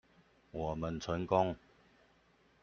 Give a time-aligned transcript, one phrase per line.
[0.49, 1.55] 我們成功